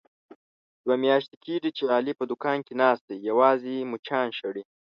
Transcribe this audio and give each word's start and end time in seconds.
دوه 0.83 0.95
میاشتې 1.03 1.35
کېږي، 1.45 1.69
چې 1.77 1.83
علي 1.95 2.13
په 2.19 2.23
دوکان 2.31 2.57
کې 2.65 2.73
ناست 2.81 3.03
دی 3.09 3.15
یوازې 3.29 3.75
مچان 3.91 4.27
شړي. 4.39 4.63